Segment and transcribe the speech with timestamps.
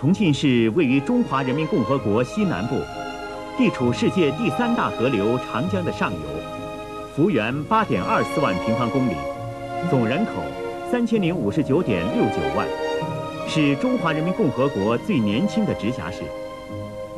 [0.00, 2.76] 重庆市位于中华人民共和国西南部，
[3.56, 6.20] 地处世界第三大河流长江的上游，
[7.16, 9.14] 幅员八点二四万平方公里，
[9.90, 10.30] 总人口
[10.88, 12.64] 三千零五十九点六九万，
[13.48, 16.22] 是中华人民共和国最年轻的直辖市，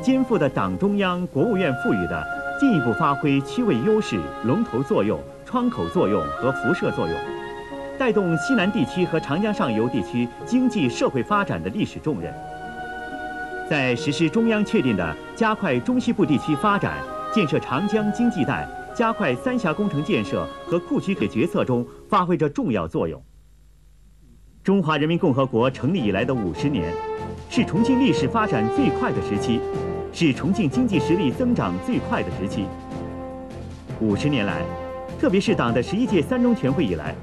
[0.01, 2.25] 肩负的党中央、国务院赋予的
[2.59, 7.15] 进一步发挥区位优势、龙头作用、窗口作用和辐射作用，
[7.99, 12.33] 带动西南地区和长江上游地区经济社会发展的历史重任。
[13.71, 16.97] 在实施中央确定的加快中西部地区发展、
[17.33, 23.23] 建设长江经济带、加快三峡工程建设和库区给决策中发挥着重要作用。
[24.61, 26.93] 中华人民共和国成立以来的五十年，
[27.49, 29.61] 是重庆历史发展最快的时期，
[30.11, 32.65] 是重庆经济实力增长最快的时期。
[34.01, 34.65] 五十年来，
[35.17, 37.15] 特别是党的十一届三中全会以来，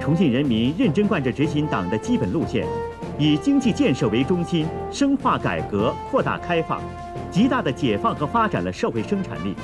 [0.00, 2.64] 重庆人民认真贯彻执行党的基本路线。
[3.20, 6.80] 以经济建设为中心，深化改革，扩大开放，
[7.30, 9.54] 极大的解放和发展了社会生产力。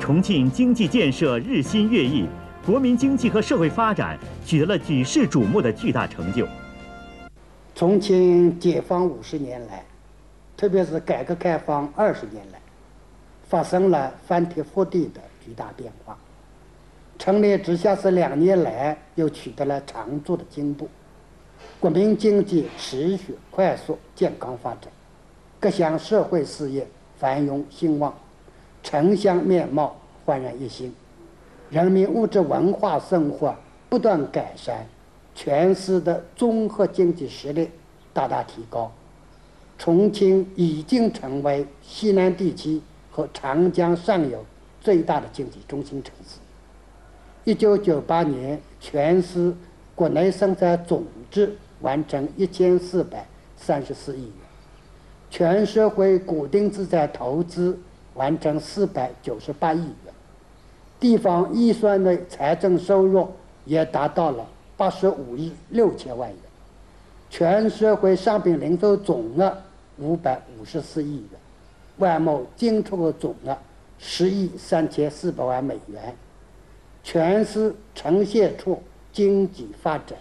[0.00, 2.26] 重庆经济建设日新月异，
[2.64, 6.48] 国民经济和社会发展取得了举世瞩目的巨大成就。
[7.74, 9.84] 重庆解放五十年来，
[10.56, 12.58] 特别是改革开放二十年来，
[13.46, 16.16] 发生了翻天覆地的巨大变化。
[17.18, 20.88] 成立直辖市两年来，又取得了长足的进步。
[21.80, 24.82] 国民经济持续快速健康发展，
[25.58, 26.86] 各项社会事业
[27.18, 28.14] 繁荣兴旺，
[28.82, 30.94] 城乡面貌焕然一新，
[31.70, 33.54] 人民物质文化生活
[33.88, 34.86] 不断改善，
[35.34, 37.68] 全市的综合经济实力
[38.12, 38.92] 大大提高。
[39.78, 44.44] 重庆已经成为西南地区和长江上游
[44.80, 46.38] 最大的经济中心城市。
[47.42, 49.52] 一九九八年，全市
[49.96, 51.56] 国内生产总至。
[51.82, 54.32] 完成一千四百三十四亿元，
[55.28, 57.76] 全社会固定资产投资
[58.14, 60.14] 完成四百九十八亿元，
[61.00, 63.28] 地方预算的财政收入
[63.64, 66.38] 也达到了八十五亿六千万元，
[67.28, 69.52] 全社会商品零售总额
[69.98, 71.40] 五百五十四亿元，
[71.98, 73.58] 外贸进出口总额
[73.98, 76.14] 十亿三千四百万美元，
[77.02, 78.80] 全市呈现出
[79.12, 80.16] 经济发展。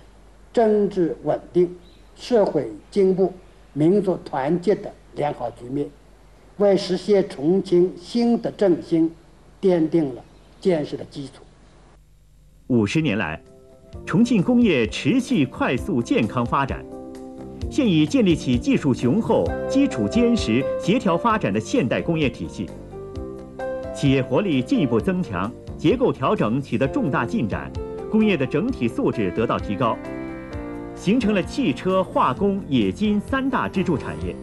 [0.54, 1.76] 政治稳定、
[2.16, 3.34] 社会进步、
[3.74, 5.90] 民族团结的良好局面，
[6.58, 9.10] 为实现重庆新的振兴
[9.62, 10.22] 奠定了
[10.60, 11.44] 坚实的基础。
[12.68, 13.42] 五十年来，
[14.06, 16.86] 重庆工业持续快速健康发展，
[17.70, 22.70] 现已建立起技术雄厚、基础坚实、协调发展的现代工业体系，
[23.96, 27.72] 企业活力进一步增强，结构调整取得重大进展，
[28.10, 29.98] 工业的整体素质得到提高。
[31.02, 34.36] 形成了汽车、化工、冶金三大支柱产业，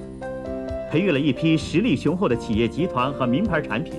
[0.90, 3.94] 培育了一批实力雄厚的企业集团和名牌产品。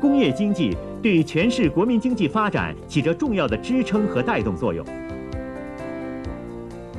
[0.00, 4.82] 工业经济对全市国民经济发展起着重要的支撑和带动作用。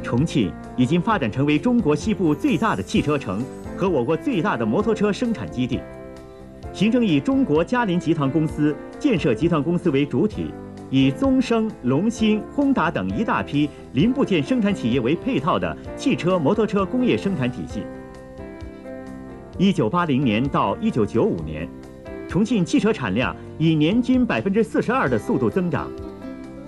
[0.03, 3.43] 重庆已经发展成为中国西部最大的汽车城
[3.75, 5.79] 和我国最大的摩托车生产基地，
[6.71, 10.53] 形成以中国嘉麟集团公司、建设集团公司为主体。
[10.91, 17.83] 以宗生、龙兴、轰达等一大批零部件生产企业为配套的汽车、摩托车工业生产体系。
[19.57, 21.65] 一九八零年到一九九五年，
[22.27, 25.89] 重庆汽车产量以年均百分之四十二的速度增长。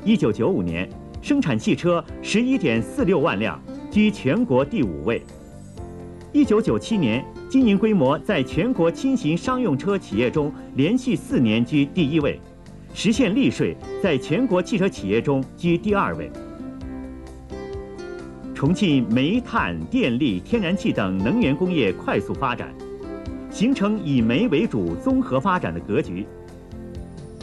[0.06, 0.90] 一九九五年，
[1.22, 3.62] 生产汽车十一点四六万辆，
[3.92, 5.22] 居全国第五位。
[6.32, 12.40] 一九九七年，经营规模在全国轻型商用车企业中连续四年居第一位。
[12.94, 16.30] 实现利税，在全国汽车企业中居第二位。
[18.54, 22.72] 重庆煤炭、电力、天然气等能源工业快速发展，
[23.50, 26.26] 形成以煤为主综合发展的格局。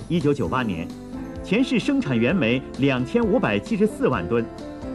[0.09, 0.87] 一九九八年，
[1.45, 4.45] 全市生产原煤两千五百七十四万吨，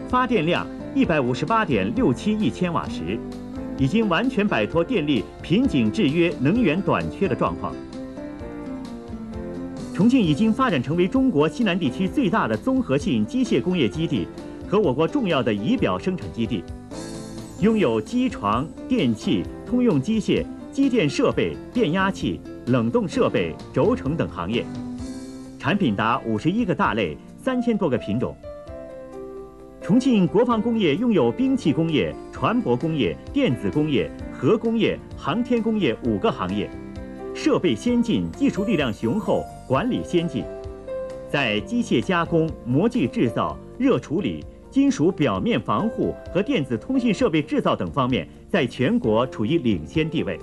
[0.08, 3.20] 发电量一百五十八点六七亿千瓦时，
[3.78, 7.76] 已经完全摆脱电力瓶颈制约、能源短缺的状况。
[9.96, 14.28] 重庆已经发展成为中国西南地区最大的综合性机械工业基地
[14.68, 16.62] 和我国重要的仪表生产基地，
[17.62, 24.66] 拥有机床、电器、通用机械、机电设备、变压器、冷冻设备、轴承等行业，
[25.58, 28.36] 产品达五十一个大类、三千多个品种。
[29.82, 36.70] 重庆国防工业拥有兵器工业、船舶工业、电子工业、核工业、航天工业五个行业。
[37.34, 40.44] 设备先进，技术力量雄厚，管理先进，
[41.28, 50.40] 在机械加工、模具制造、热处理、金属表面防护和电子通信设备制造等方面，在全国处于领先地位。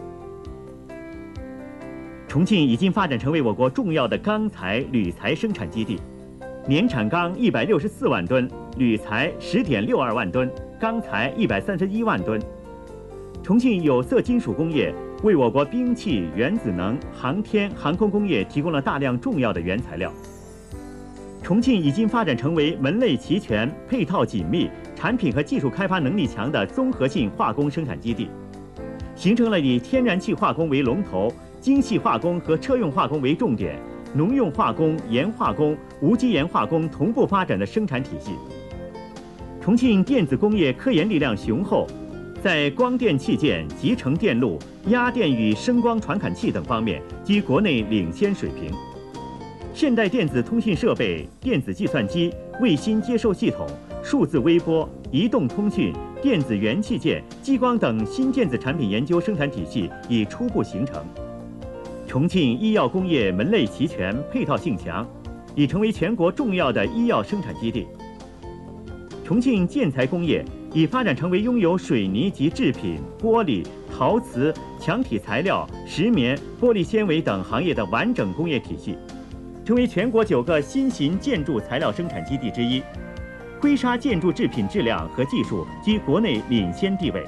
[2.27, 6.01] 重庆已经发展成为我国重要的钢材、铝材生产基地，
[6.67, 12.41] 年产钢一百六十四万吨，铝材十点六二万吨，钢材一百三十一万吨。
[13.41, 20.13] 重庆有色金属工业为我国兵器、原子能、航天、航空工业提供了大量重要的原材料。
[21.41, 28.29] 重庆已经发展成为门类齐全、配套紧密、产品和技术开发能力强的综合性化工生产基地，
[29.15, 31.33] 形成了以天然气化工为龙头。
[31.61, 33.79] 精细化工和车用化工为重点，
[34.13, 38.33] 农用化工、盐化工、无机盐化工同步发展的生产体系。
[39.61, 41.87] 重庆电子工业科研力量雄厚，
[42.43, 44.59] 在光电器件、集成电路、
[44.89, 48.69] 压电与声光传感器等方面居国内领先水平。
[49.73, 53.65] 现代电子通信设备、电子计算机、卫星接收系统、
[54.03, 61.00] 数字微波、移动通讯、电子元器件、激光等新电子产品研究生产体系已初步形成。
[62.09, 65.06] 重庆医药工业门类齐全、配套性强，
[65.55, 67.87] 已成为全国重要的医药生产基地。
[69.25, 78.97] 重庆建材工业已发展成为拥有水泥及制品、玻璃、陶瓷、墙体材料、石棉、玻璃纤维等行业的完整工业体系，
[79.67, 82.83] 成为全国九个新型建筑材料生产基地之一。
[83.61, 87.23] 灰砂建筑制品质量和技术居国内领先地位。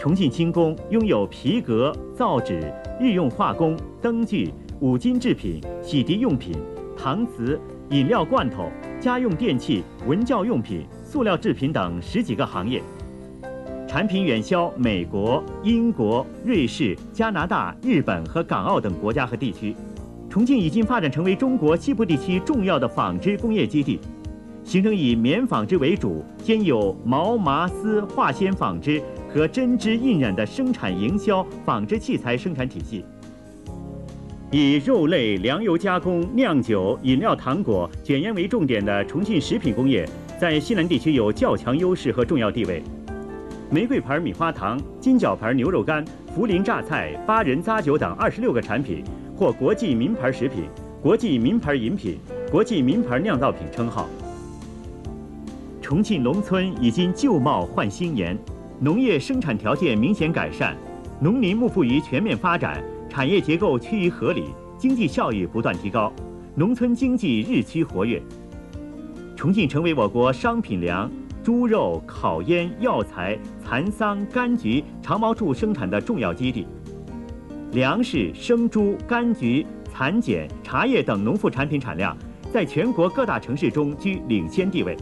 [0.00, 6.56] 重庆轻工拥有皮革、造纸、日用化工、灯具、五金制品、洗涤用品、
[6.98, 7.60] 搪瓷、
[7.90, 12.82] 饮料罐头、家用电器、文教用品、塑料制品等十几个行业，
[13.86, 19.76] 产品远销美国、英国、瑞士、加拿大、日本和港澳等国家和地区。
[20.30, 24.00] 重庆已经发展成为中国西部地区重要的纺织工业基地，
[24.64, 29.02] 形成以棉纺织为主，兼有毛、麻、丝、化纤纺织。
[29.28, 33.02] 和针织印染的生产营销纺织器材生产体系，
[34.50, 40.06] 以肉类、粮油加工、酿酒、饮料、糖果、卷烟为重点的重庆食品工业，
[40.38, 42.82] 在西南地区有较强优势和重要地位。
[43.70, 46.04] 玫瑰牌米花糖、金角牌牛肉干、
[46.36, 49.02] 涪陵榨菜、八仁咂酒等二十六个产品
[49.36, 50.64] 获国际名牌食品、
[51.00, 52.18] 国际名牌饮品、
[52.50, 54.08] 国际名牌酿造品称号。
[55.80, 58.36] 重庆农村已经旧貌换新颜。
[58.78, 60.76] 农业生产条件明显改善，
[61.20, 64.46] 农林牧副渔全面发展，产业结构趋于合理，
[64.76, 66.12] 经济效益不断提高，
[66.56, 68.20] 农村经济日趋活跃。
[69.42, 71.10] 重庆成为我国商品粮、
[71.42, 76.64] 猪肉、烤烟、药材、蚕桑、柑橘、长毛猪生产的重要基地，
[77.72, 82.16] 粮食、生猪、柑橘、蚕茧、茶叶等农副产品产量
[82.52, 84.96] 在全国各大城市中居领先地位。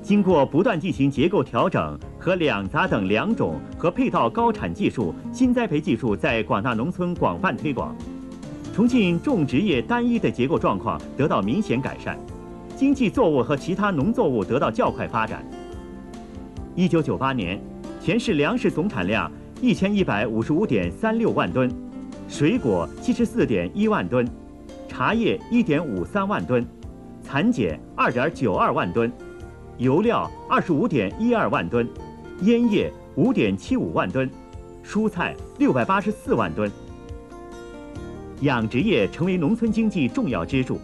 [0.00, 7.96] 经过不断进行结构调整和两杂等两种和配套高产技术、新栽培技术在广大农村广泛推广，
[8.72, 12.16] 重庆种植业单一的结构状况得到明显改善，
[12.82, 15.48] 经济作物和其他农作物得到较快发展。
[16.74, 17.62] 一九九八年，
[18.02, 19.30] 全市粮食总产量
[19.60, 21.72] 一千一百五十五点三六万吨，
[22.28, 24.28] 水果七十四点一万吨，
[24.88, 26.66] 茶叶一点五三万吨，
[27.22, 29.12] 蚕茧二点九二万吨。
[29.78, 31.88] 油料二十五点一二万吨，
[32.40, 34.28] 烟叶五点七五万吨，
[34.84, 36.68] 蔬菜六百八十四万吨。
[38.40, 40.80] 养殖业成为农村经济重要支柱。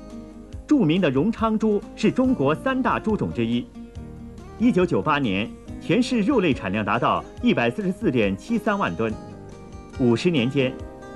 [0.68, 3.64] 著名的荣昌猪是中国三大猪种之一。
[4.58, 5.48] 一九九八年，
[5.80, 9.10] 全市肉类产量达到一百四十四点七三万吨。
[9.98, 10.70] 五十年间，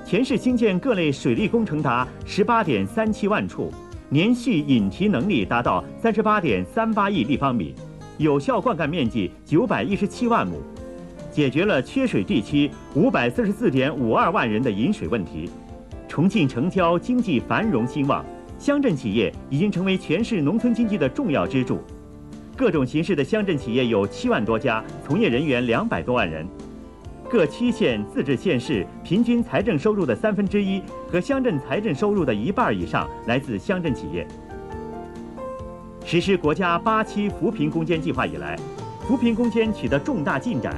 [0.07, 3.71] 全市新建各类水利工程达十八点三七万处。
[4.09, 7.75] 年蓄引提能力达到三十八点三八亿立方米，
[8.17, 10.61] 有效灌溉面积九百一十七万亩，
[11.31, 15.47] 解决了缺水地区五百四十四点五二万人的饮水问题。
[16.07, 18.23] 重庆城郊经济繁荣兴旺，
[18.63, 21.81] 乡镇企业已经成为全市农村经济的重要支柱。
[22.55, 26.47] 各种形式的乡镇企业有七万多家，从业人员两百多万人。
[27.29, 34.25] 各区县、自治县市平均财政收入的三分之一和乡镇财政收入的一半以上来自乡镇企业。
[36.05, 38.57] 实施国家八期扶贫攻坚计划以来，
[39.01, 40.73] 扶贫攻坚取得重大进展。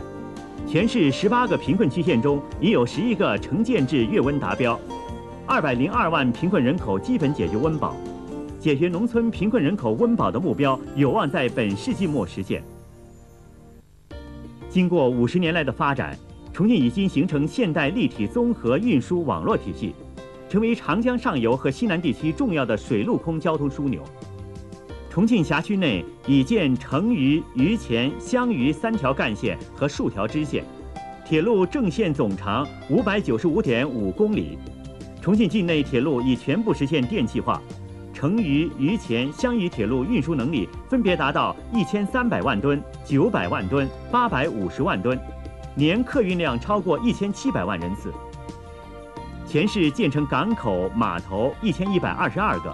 [0.68, 4.80] 全市十八个贫困区县中已有十一个城建制月温达标，
[5.48, 7.96] 二百零二万贫困人口基本解决温饱，
[8.60, 12.64] 解决农村贫困人口温饱的目标有望在本世纪末实现。
[14.70, 16.18] 经过五十年来的发展。
[16.52, 19.94] 重庆已经形成现代立体综合运输网络体系，
[20.48, 24.02] 成为长江上游和西南地区重要的水陆空交通枢纽。
[25.10, 30.64] 重庆辖区内已建成渝、渝前、湘渝三条干线和数条支线，
[31.26, 34.58] 铁路正线总长五百九十五点五公里。
[35.26, 37.60] 重庆境内铁路已全部实现电气化，
[38.14, 45.20] 成渝、渝黔、湘渝铁路运输能力分别达到一千三百万吨、九百万吨、八百五十万吨，
[45.74, 48.14] 年客运量超过一千七百万人次。
[49.48, 52.72] 全市建成港口、码头一千一百二十二个。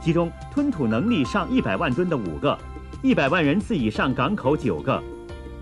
[0.00, 2.58] 其中吞吐能力上一百万吨的五个，
[3.02, 5.00] 一百万人次以上港口九个，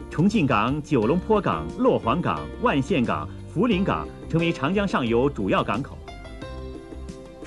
[0.08, 5.98] 重庆港、九龙坡港、洛黄港、万县港、涪陵港成为长江上游主要港口。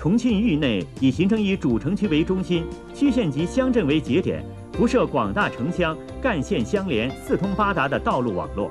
[0.06, 8.70] 重庆域内已形成以主城区为中心、区县级乡镇为节点、辐射广大城乡、干线相连、四通八达的道路网络，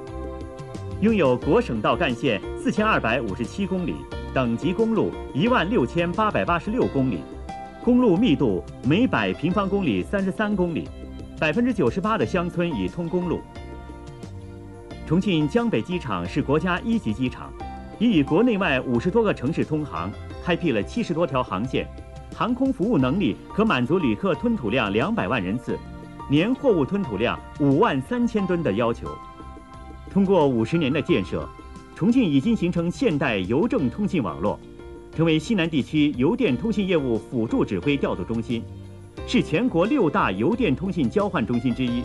[1.00, 3.96] 拥有国省道干线四千二百五十七公里，
[4.32, 7.18] 等级公路一万六千八百八十六公里。
[7.82, 10.88] 公路密度每百平方公里三十三公里，
[11.40, 13.40] 百分之九十八的乡村已通公路。
[15.04, 17.52] 重庆江北机场是国家一级机场，
[17.98, 20.12] 已与国内外五十多个城市通航，
[20.44, 21.88] 开辟了七十多条航线，
[22.36, 25.78] 航空服务能力可满足旅客吞吐量两百万人次，
[26.28, 29.08] 年货物吞吐量五万三千吨的要求。
[30.10, 31.48] 通过五十年的建设，
[31.96, 34.60] 重庆已经形成现代邮政通信网络。
[35.16, 38.62] 成为西南地区邮电通信业务辅助指挥调度中心，
[39.26, 42.02] 是全国六大邮电通信交换中心之一。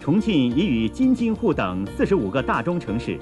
[0.00, 3.16] 重庆已与京津沪等四十五个大中城市，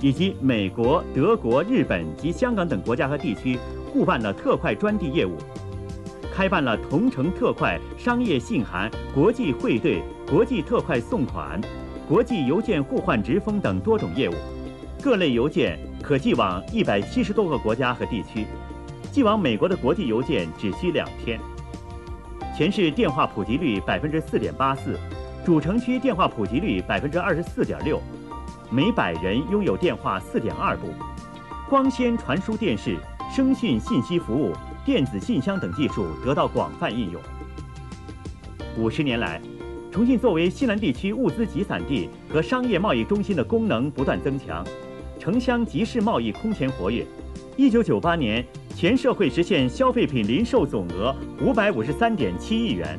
[0.00, 3.58] 以及美国、德国、日本及香港等国家和地区
[3.92, 5.36] 互办了特快专递业务，
[6.34, 11.60] 开办了同城特快商业信函、国际汇兑、国际特快送款、
[12.08, 14.34] 国际邮件互换直封等多种业务，
[15.02, 15.78] 各类邮件。
[16.02, 18.46] 可寄往一百七十多个国家和地区，
[19.12, 21.38] 寄往美国的国际邮件只需两天。
[22.56, 24.98] 全市电话普及率百分之四点八四，
[25.44, 28.00] 主城区电话普及率百分之二十四点六，
[28.72, 30.86] 每百人拥有电话四点二部。
[31.68, 32.96] 光纤传输电视、
[33.34, 34.52] 声讯信息服务、
[34.84, 37.20] 电子信箱等技术得到广泛应用。
[38.78, 39.40] 五十年来，
[39.90, 44.64] 重庆作为西南地区物资集散地和商业贸易中心的功能不断增强。
[45.18, 47.04] 城乡集市贸易空前活跃。
[47.56, 48.44] 一九九八年，
[48.76, 52.96] 全社会实现消费品零售总额五百五十三点七亿元。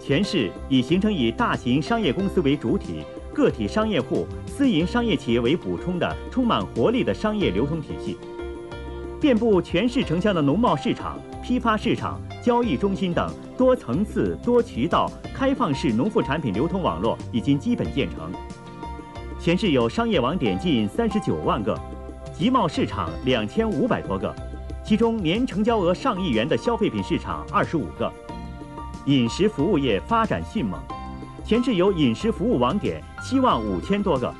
[0.00, 3.04] 全市已形成以大型商业公司为主体、
[3.34, 4.26] 个体商业户、
[4.58, 8.18] 私营商业企业为补充的充满活力的商业流通体系。
[9.20, 18.32] 遍布全市城乡的农贸市场、批发市场、交易中心等多层次、多渠道、开放式农副产品流通网络已经基本建成。
[19.38, 21.78] 全市有商业网点近三十九万个，
[22.36, 24.34] 集贸市场两千五百多个，
[24.84, 28.12] 其中年成交额上亿元的消费品市场二十五个。
[29.06, 30.80] 饮食服务业发展迅猛，
[31.48, 34.30] 全市有饮食服务网点七万五千多个。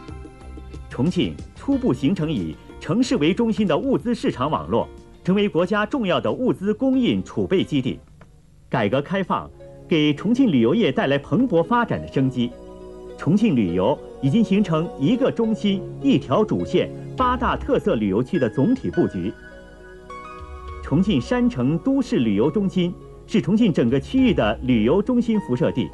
[0.91, 4.87] 重庆初步形成以城市为中心的物资市场网络，
[5.25, 7.99] 成为国家重要的物资供应储备基地。
[8.69, 9.50] 改革开放
[9.88, 12.53] 给重庆旅游业带来蓬勃发展的生机。
[13.17, 19.33] 重庆旅游已经形成一个中心、一条主线、八大特色旅游区的总体布局。
[20.85, 22.93] 重庆山城都市旅游中心
[23.27, 25.88] 是重庆整个区域的旅游中心辐射地，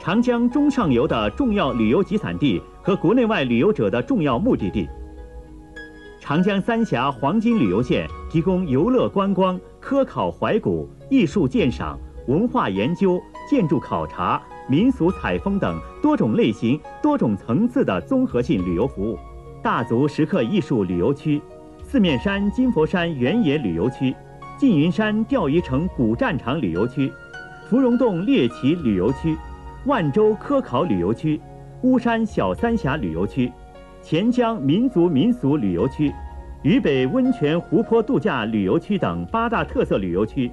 [0.00, 4.88] 长江中上游的重要旅游集散地和国内外旅游者的重要目的地。
[6.18, 14.40] 长江三峡黄金旅游线提供游乐观光、科考怀古、艺术鉴赏、文化研究、建筑考察。
[14.70, 19.18] 民俗采风等多种类型、多种层次的综合性旅游服务，
[19.62, 21.42] 大足石刻艺术旅游区、
[21.82, 24.14] 四面山金佛山原野旅游区、
[24.56, 27.12] 缙云山钓鱼城古战场旅游区、
[27.68, 29.36] 芙蓉洞猎奇旅游区、
[29.86, 31.40] 万州科考旅游区、
[31.82, 33.50] 巫山小三峡旅游区、
[34.02, 36.12] 黔江民族民俗旅游区、
[36.62, 40.50] 渝北温泉湖泊度假旅游区等八大特色旅游区，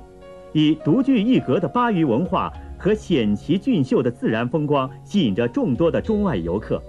[0.54, 2.52] 以独具一格的巴渝文化。
[2.80, 6.80] 和险奇俊秀的自然风光吸引着众多的中外游客。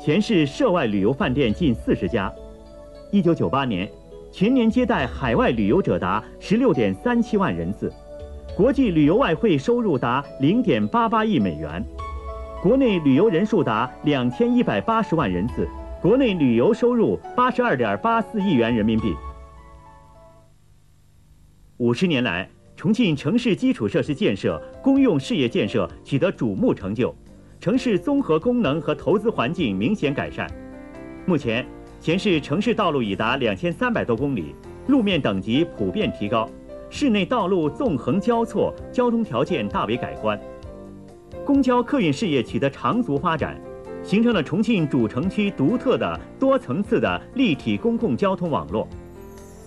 [0.00, 2.32] 全市涉外旅游饭店近四十家。
[3.10, 3.86] 一九九八年，
[4.30, 7.92] 全年接待海外旅游者达十六点三七万人次，
[8.54, 11.82] 国际旅游外汇收入达零点八八亿美元，
[12.62, 15.66] 国内旅游人数达两千一百八十万人次，
[16.02, 19.14] 国内旅游收入八十二点八四亿元人民币。
[21.78, 22.48] 五十年来。
[22.74, 27.14] 重庆城市基础设施建设、公用事业建设取得瞩目成就，
[27.60, 30.50] 城市综合功能和投资环境明显改善。
[31.24, 31.64] 目前，
[32.00, 34.52] 全市城市道路已达两千三百多公里，
[34.88, 36.48] 路面等级普遍提高，
[36.94, 40.38] 市内道路纵横交错，交通条件大为改观。
[41.42, 43.58] 公交客运事业取得长足发展，
[44.02, 48.86] 形成了重庆主城区独特的多层次的立体公共交通网络。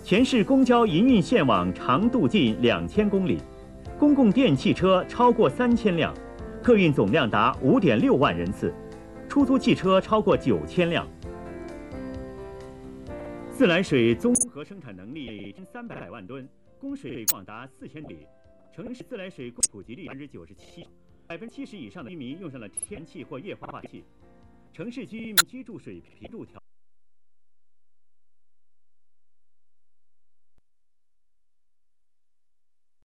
[0.03, 3.39] 全市公交营运线网长度近两千公里，
[3.97, 6.13] 公共电汽车超过三千辆，
[6.61, 8.71] 客运总量达五点六万人次，
[9.27, 11.07] 出租汽车超过九千辆。
[13.49, 16.47] 自来水综合生产能力三百万吨，
[16.79, 18.27] 供水广达四千里，
[18.73, 20.85] 城市自来水普及率百分之九十七，
[21.25, 24.03] 百分之七十以上的居民用上了天然气或液化气，
[24.73, 26.61] 城市居民居住水平度调。